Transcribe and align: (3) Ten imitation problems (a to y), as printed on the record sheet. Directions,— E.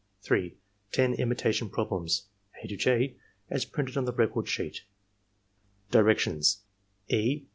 (3) 0.23 0.57
Ten 0.91 1.13
imitation 1.13 1.69
problems 1.69 2.23
(a 2.63 2.67
to 2.67 2.89
y), 2.99 3.13
as 3.51 3.65
printed 3.65 3.95
on 3.97 4.05
the 4.05 4.11
record 4.11 4.47
sheet. 4.49 4.81
Directions,— 5.91 6.63
E. 7.07 7.43